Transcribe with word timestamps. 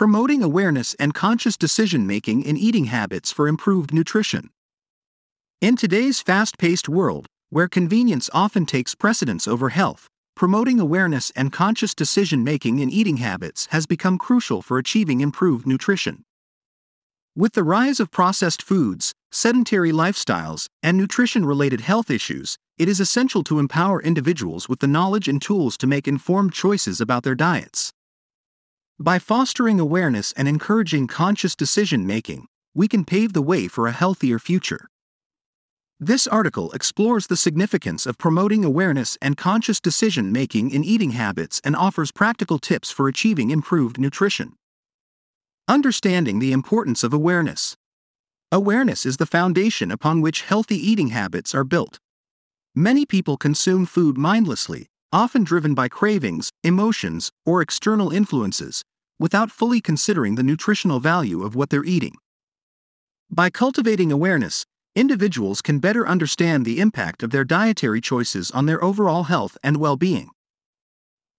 Promoting 0.00 0.42
awareness 0.42 0.94
and 0.94 1.12
conscious 1.12 1.58
decision 1.58 2.06
making 2.06 2.42
in 2.42 2.56
eating 2.56 2.86
habits 2.86 3.30
for 3.30 3.46
improved 3.46 3.92
nutrition. 3.92 4.48
In 5.60 5.76
today's 5.76 6.22
fast 6.22 6.56
paced 6.56 6.88
world, 6.88 7.26
where 7.50 7.68
convenience 7.68 8.30
often 8.32 8.64
takes 8.64 8.94
precedence 8.94 9.46
over 9.46 9.68
health, 9.68 10.08
promoting 10.34 10.80
awareness 10.80 11.30
and 11.36 11.52
conscious 11.52 11.94
decision 11.94 12.42
making 12.42 12.78
in 12.78 12.88
eating 12.88 13.18
habits 13.18 13.66
has 13.72 13.84
become 13.84 14.16
crucial 14.16 14.62
for 14.62 14.78
achieving 14.78 15.20
improved 15.20 15.66
nutrition. 15.66 16.24
With 17.36 17.52
the 17.52 17.62
rise 17.62 18.00
of 18.00 18.10
processed 18.10 18.62
foods, 18.62 19.12
sedentary 19.30 19.92
lifestyles, 19.92 20.64
and 20.82 20.96
nutrition 20.96 21.44
related 21.44 21.82
health 21.82 22.10
issues, 22.10 22.56
it 22.78 22.88
is 22.88 23.00
essential 23.00 23.44
to 23.44 23.58
empower 23.58 24.00
individuals 24.00 24.66
with 24.66 24.78
the 24.78 24.86
knowledge 24.86 25.28
and 25.28 25.42
tools 25.42 25.76
to 25.76 25.86
make 25.86 26.08
informed 26.08 26.54
choices 26.54 27.02
about 27.02 27.22
their 27.22 27.34
diets. 27.34 27.92
By 29.02 29.18
fostering 29.18 29.80
awareness 29.80 30.32
and 30.32 30.46
encouraging 30.46 31.06
conscious 31.06 31.56
decision 31.56 32.06
making, 32.06 32.48
we 32.74 32.86
can 32.86 33.06
pave 33.06 33.32
the 33.32 33.40
way 33.40 33.66
for 33.66 33.86
a 33.86 33.92
healthier 33.92 34.38
future. 34.38 34.90
This 35.98 36.26
article 36.26 36.70
explores 36.72 37.26
the 37.26 37.36
significance 37.38 38.04
of 38.04 38.18
promoting 38.18 38.62
awareness 38.62 39.16
and 39.22 39.38
conscious 39.38 39.80
decision 39.80 40.32
making 40.32 40.70
in 40.70 40.84
eating 40.84 41.12
habits 41.12 41.62
and 41.64 41.74
offers 41.74 42.12
practical 42.12 42.58
tips 42.58 42.90
for 42.90 43.08
achieving 43.08 43.48
improved 43.48 43.98
nutrition. 43.98 44.52
Understanding 45.66 46.38
the 46.38 46.52
importance 46.52 47.02
of 47.02 47.14
awareness. 47.14 47.78
Awareness 48.52 49.06
is 49.06 49.16
the 49.16 49.24
foundation 49.24 49.90
upon 49.90 50.20
which 50.20 50.42
healthy 50.42 50.76
eating 50.76 51.08
habits 51.08 51.54
are 51.54 51.64
built. 51.64 51.98
Many 52.74 53.06
people 53.06 53.38
consume 53.38 53.86
food 53.86 54.18
mindlessly, 54.18 54.88
often 55.10 55.42
driven 55.42 55.74
by 55.74 55.88
cravings, 55.88 56.50
emotions, 56.62 57.30
or 57.46 57.62
external 57.62 58.10
influences, 58.10 58.84
without 59.20 59.52
fully 59.52 59.80
considering 59.80 60.34
the 60.34 60.42
nutritional 60.42 60.98
value 60.98 61.44
of 61.44 61.54
what 61.54 61.70
they're 61.70 61.84
eating. 61.84 62.16
By 63.30 63.50
cultivating 63.50 64.10
awareness, 64.10 64.64
individuals 64.96 65.62
can 65.62 65.78
better 65.78 66.08
understand 66.08 66.64
the 66.64 66.80
impact 66.80 67.22
of 67.22 67.30
their 67.30 67.44
dietary 67.44 68.00
choices 68.00 68.50
on 68.50 68.66
their 68.66 68.82
overall 68.82 69.24
health 69.24 69.56
and 69.62 69.76
well 69.76 69.96
being. 69.96 70.30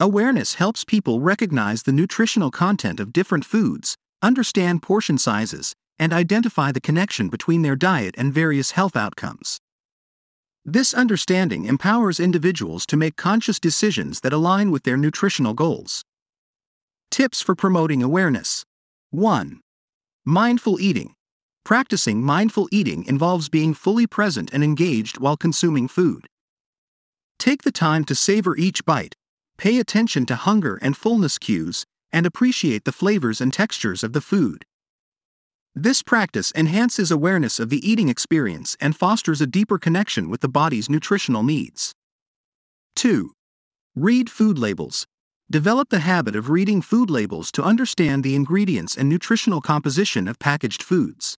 Awareness 0.00 0.54
helps 0.54 0.84
people 0.84 1.20
recognize 1.20 1.82
the 1.82 1.92
nutritional 1.92 2.50
content 2.50 2.98
of 2.98 3.12
different 3.12 3.44
foods, 3.44 3.96
understand 4.22 4.82
portion 4.82 5.18
sizes, 5.18 5.74
and 5.98 6.12
identify 6.12 6.72
the 6.72 6.80
connection 6.80 7.28
between 7.28 7.62
their 7.62 7.76
diet 7.76 8.14
and 8.18 8.32
various 8.32 8.72
health 8.72 8.96
outcomes. 8.96 9.58
This 10.64 10.92
understanding 10.92 11.66
empowers 11.66 12.18
individuals 12.18 12.86
to 12.86 12.96
make 12.96 13.16
conscious 13.16 13.60
decisions 13.60 14.20
that 14.20 14.32
align 14.32 14.70
with 14.70 14.82
their 14.82 14.96
nutritional 14.96 15.54
goals. 15.54 16.02
Tips 17.10 17.40
for 17.40 17.54
promoting 17.54 18.02
awareness 18.02 18.64
1. 19.10 19.60
Mindful 20.24 20.80
eating. 20.80 21.14
Practicing 21.64 22.22
mindful 22.22 22.68
eating 22.70 23.04
involves 23.04 23.48
being 23.48 23.74
fully 23.74 24.06
present 24.06 24.50
and 24.52 24.62
engaged 24.62 25.18
while 25.18 25.36
consuming 25.36 25.88
food. 25.88 26.26
Take 27.38 27.62
the 27.62 27.72
time 27.72 28.04
to 28.04 28.14
savor 28.14 28.56
each 28.56 28.84
bite, 28.84 29.14
pay 29.56 29.78
attention 29.78 30.26
to 30.26 30.36
hunger 30.36 30.78
and 30.82 30.96
fullness 30.96 31.38
cues, 31.38 31.84
and 32.12 32.26
appreciate 32.26 32.84
the 32.84 32.92
flavors 32.92 33.40
and 33.40 33.52
textures 33.52 34.04
of 34.04 34.12
the 34.12 34.20
food. 34.20 34.64
This 35.74 36.02
practice 36.02 36.52
enhances 36.54 37.10
awareness 37.10 37.60
of 37.60 37.68
the 37.68 37.86
eating 37.88 38.08
experience 38.08 38.76
and 38.80 38.96
fosters 38.96 39.40
a 39.40 39.46
deeper 39.46 39.78
connection 39.78 40.30
with 40.30 40.40
the 40.40 40.48
body's 40.48 40.88
nutritional 40.88 41.42
needs. 41.42 41.92
2. 42.96 43.32
Read 43.94 44.30
food 44.30 44.58
labels. 44.58 45.06
Develop 45.48 45.90
the 45.90 46.00
habit 46.00 46.34
of 46.34 46.50
reading 46.50 46.82
food 46.82 47.08
labels 47.08 47.52
to 47.52 47.62
understand 47.62 48.24
the 48.24 48.34
ingredients 48.34 48.96
and 48.96 49.08
nutritional 49.08 49.60
composition 49.60 50.26
of 50.26 50.40
packaged 50.40 50.82
foods. 50.82 51.36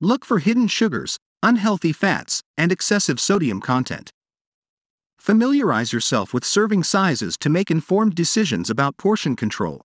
Look 0.00 0.24
for 0.24 0.38
hidden 0.38 0.68
sugars, 0.68 1.18
unhealthy 1.42 1.92
fats, 1.92 2.40
and 2.56 2.70
excessive 2.70 3.18
sodium 3.18 3.60
content. 3.60 4.12
Familiarize 5.18 5.92
yourself 5.92 6.32
with 6.32 6.44
serving 6.44 6.84
sizes 6.84 7.36
to 7.38 7.50
make 7.50 7.68
informed 7.68 8.14
decisions 8.14 8.70
about 8.70 8.96
portion 8.96 9.34
control. 9.34 9.80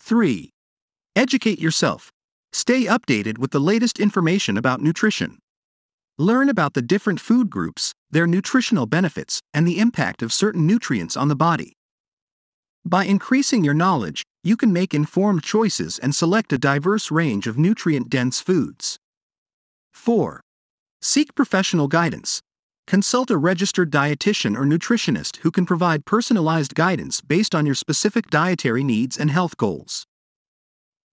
3. 0.00 0.50
Educate 1.14 1.60
yourself. 1.60 2.10
Stay 2.52 2.86
updated 2.86 3.38
with 3.38 3.52
the 3.52 3.60
latest 3.60 4.00
information 4.00 4.56
about 4.56 4.80
nutrition. 4.80 5.38
Learn 6.18 6.48
about 6.48 6.74
the 6.74 6.82
different 6.82 7.20
food 7.20 7.50
groups, 7.50 7.94
their 8.10 8.26
nutritional 8.26 8.86
benefits, 8.86 9.40
and 9.54 9.64
the 9.64 9.78
impact 9.78 10.22
of 10.22 10.32
certain 10.32 10.66
nutrients 10.66 11.16
on 11.16 11.28
the 11.28 11.36
body. 11.36 11.76
By 12.84 13.04
increasing 13.04 13.62
your 13.62 13.74
knowledge, 13.74 14.22
you 14.42 14.56
can 14.56 14.72
make 14.72 14.94
informed 14.94 15.42
choices 15.42 15.98
and 15.98 16.14
select 16.14 16.52
a 16.52 16.58
diverse 16.58 17.10
range 17.10 17.46
of 17.46 17.58
nutrient 17.58 18.08
dense 18.08 18.40
foods. 18.40 18.96
4. 19.92 20.40
Seek 21.02 21.34
professional 21.34 21.88
guidance. 21.88 22.40
Consult 22.86 23.30
a 23.30 23.36
registered 23.36 23.90
dietitian 23.90 24.56
or 24.56 24.64
nutritionist 24.64 25.38
who 25.38 25.50
can 25.50 25.66
provide 25.66 26.06
personalized 26.06 26.74
guidance 26.74 27.20
based 27.20 27.54
on 27.54 27.66
your 27.66 27.74
specific 27.74 28.30
dietary 28.30 28.82
needs 28.82 29.18
and 29.18 29.30
health 29.30 29.56
goals. 29.58 30.06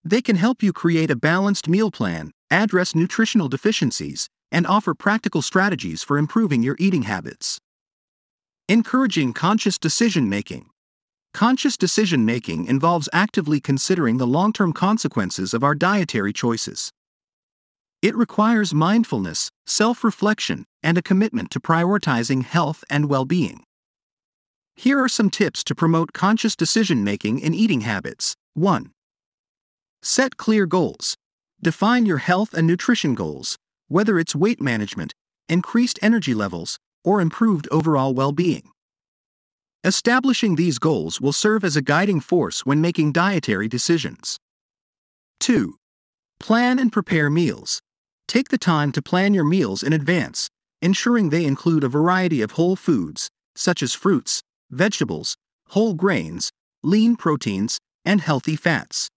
They 0.02 0.22
can 0.22 0.36
help 0.36 0.62
you 0.62 0.72
create 0.72 1.10
a 1.10 1.16
balanced 1.16 1.68
meal 1.68 1.90
plan, 1.90 2.32
address 2.50 2.94
nutritional 2.94 3.48
deficiencies, 3.48 4.28
and 4.50 4.66
offer 4.66 4.94
practical 4.94 5.42
strategies 5.42 6.02
for 6.02 6.16
improving 6.16 6.62
your 6.62 6.76
eating 6.78 7.02
habits. 7.02 7.58
Encouraging 8.68 9.34
conscious 9.34 9.78
decision 9.78 10.28
making. 10.30 10.70
Conscious 11.34 11.76
decision 11.76 12.24
making 12.24 12.64
involves 12.66 13.08
actively 13.12 13.60
considering 13.60 14.16
the 14.16 14.26
long 14.26 14.52
term 14.52 14.72
consequences 14.72 15.54
of 15.54 15.62
our 15.62 15.74
dietary 15.74 16.32
choices. 16.32 16.90
It 18.00 18.16
requires 18.16 18.72
mindfulness, 18.72 19.50
self 19.66 20.04
reflection, 20.04 20.64
and 20.82 20.96
a 20.96 21.02
commitment 21.02 21.50
to 21.50 21.60
prioritizing 21.60 22.44
health 22.44 22.84
and 22.88 23.08
well 23.08 23.24
being. 23.24 23.64
Here 24.76 25.02
are 25.02 25.08
some 25.08 25.30
tips 25.30 25.64
to 25.64 25.74
promote 25.74 26.12
conscious 26.12 26.54
decision 26.54 27.02
making 27.02 27.40
in 27.40 27.52
eating 27.52 27.80
habits. 27.80 28.36
1. 28.54 28.92
Set 30.02 30.36
clear 30.36 30.66
goals. 30.66 31.16
Define 31.60 32.06
your 32.06 32.18
health 32.18 32.54
and 32.54 32.66
nutrition 32.66 33.16
goals, 33.16 33.58
whether 33.88 34.18
it's 34.20 34.36
weight 34.36 34.60
management, 34.60 35.12
increased 35.48 35.98
energy 36.00 36.34
levels, 36.34 36.78
or 37.02 37.20
improved 37.20 37.66
overall 37.72 38.14
well 38.14 38.30
being. 38.30 38.70
Establishing 39.84 40.56
these 40.56 40.80
goals 40.80 41.20
will 41.20 41.32
serve 41.32 41.62
as 41.62 41.76
a 41.76 41.82
guiding 41.82 42.18
force 42.18 42.66
when 42.66 42.80
making 42.80 43.12
dietary 43.12 43.68
decisions. 43.68 44.36
2. 45.38 45.76
Plan 46.40 46.80
and 46.80 46.90
prepare 46.90 47.30
meals. 47.30 47.80
Take 48.26 48.48
the 48.48 48.58
time 48.58 48.90
to 48.90 49.00
plan 49.00 49.34
your 49.34 49.44
meals 49.44 49.84
in 49.84 49.92
advance, 49.92 50.50
ensuring 50.82 51.30
they 51.30 51.44
include 51.44 51.84
a 51.84 51.88
variety 51.88 52.42
of 52.42 52.52
whole 52.52 52.74
foods, 52.74 53.30
such 53.54 53.80
as 53.80 53.94
fruits, 53.94 54.42
vegetables, 54.68 55.36
whole 55.68 55.94
grains, 55.94 56.50
lean 56.82 57.14
proteins, 57.14 57.78
and 58.04 58.20
healthy 58.20 58.56
fats. 58.56 59.08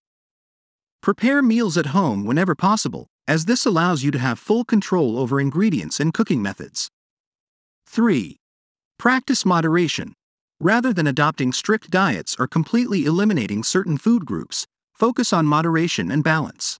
Prepare 1.01 1.41
meals 1.41 1.75
at 1.75 1.87
home 1.87 2.23
whenever 2.23 2.53
possible, 2.53 3.07
as 3.27 3.45
this 3.45 3.65
allows 3.65 4.03
you 4.03 4.11
to 4.11 4.19
have 4.19 4.37
full 4.37 4.63
control 4.63 5.17
over 5.17 5.39
ingredients 5.39 5.99
and 5.99 6.13
cooking 6.13 6.41
methods. 6.41 6.87
3. 7.87 8.37
Practice 8.99 9.43
moderation. 9.43 10.13
Rather 10.61 10.93
than 10.93 11.07
adopting 11.07 11.51
strict 11.51 11.89
diets 11.89 12.35
or 12.37 12.45
completely 12.45 13.05
eliminating 13.05 13.63
certain 13.63 13.97
food 13.97 14.27
groups, 14.27 14.67
focus 14.93 15.33
on 15.33 15.47
moderation 15.47 16.11
and 16.11 16.23
balance. 16.23 16.77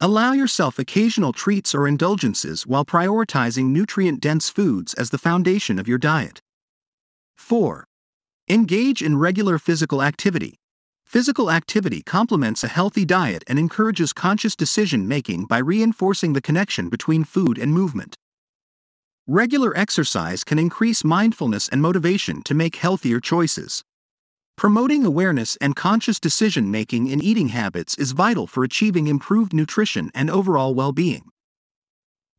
Allow 0.00 0.32
yourself 0.32 0.78
occasional 0.78 1.34
treats 1.34 1.74
or 1.74 1.86
indulgences 1.86 2.66
while 2.66 2.86
prioritizing 2.86 3.66
nutrient 3.66 4.22
dense 4.22 4.48
foods 4.48 4.94
as 4.94 5.10
the 5.10 5.18
foundation 5.18 5.78
of 5.78 5.86
your 5.86 5.98
diet. 5.98 6.40
4. 7.36 7.84
Engage 8.48 9.02
in 9.02 9.18
regular 9.18 9.58
physical 9.58 10.02
activity. 10.02 10.54
Physical 11.04 11.50
activity 11.50 12.02
complements 12.02 12.64
a 12.64 12.68
healthy 12.68 13.04
diet 13.04 13.44
and 13.46 13.58
encourages 13.58 14.14
conscious 14.14 14.56
decision 14.56 15.06
making 15.06 15.44
by 15.44 15.58
reinforcing 15.58 16.32
the 16.32 16.40
connection 16.40 16.88
between 16.88 17.22
food 17.22 17.58
and 17.58 17.74
movement. 17.74 18.16
Regular 19.28 19.76
exercise 19.76 20.42
can 20.42 20.58
increase 20.58 21.04
mindfulness 21.04 21.68
and 21.68 21.80
motivation 21.80 22.42
to 22.42 22.54
make 22.54 22.76
healthier 22.76 23.20
choices. 23.20 23.84
Promoting 24.56 25.04
awareness 25.04 25.56
and 25.60 25.76
conscious 25.76 26.18
decision 26.18 26.72
making 26.72 27.06
in 27.06 27.22
eating 27.22 27.48
habits 27.48 27.96
is 27.98 28.10
vital 28.10 28.48
for 28.48 28.64
achieving 28.64 29.06
improved 29.06 29.52
nutrition 29.52 30.10
and 30.12 30.28
overall 30.28 30.74
well 30.74 30.90
being. 30.90 31.22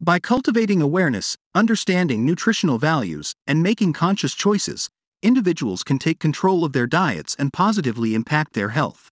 By 0.01 0.19
cultivating 0.19 0.81
awareness, 0.81 1.38
understanding 1.56 2.25
nutritional 2.25 2.80
values, 2.80 3.33
and 3.47 3.63
making 3.63 3.94
conscious 3.94 4.33
choices, 4.33 4.89
individuals 5.21 5.86
can 5.86 6.00
take 6.00 6.19
control 6.19 6.65
of 6.65 6.74
their 6.74 6.86
diets 6.86 7.33
and 7.39 7.53
positively 7.53 8.13
impact 8.13 8.56
their 8.56 8.69
health. 8.69 9.09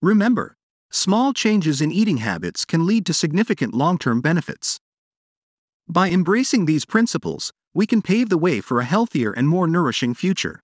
Remember, 0.00 0.56
small 0.90 1.34
changes 1.34 1.82
in 1.82 1.92
eating 1.92 2.18
habits 2.18 2.64
can 2.64 2.86
lead 2.86 3.04
to 3.04 3.12
significant 3.12 3.74
long 3.74 3.98
term 3.98 4.22
benefits. 4.22 4.80
By 5.88 6.10
embracing 6.10 6.64
these 6.64 6.86
principles, 6.86 7.52
we 7.74 7.86
can 7.86 8.00
pave 8.00 8.30
the 8.30 8.38
way 8.38 8.62
for 8.62 8.80
a 8.80 8.84
healthier 8.84 9.32
and 9.32 9.46
more 9.46 9.66
nourishing 9.66 10.14
future. 10.14 10.60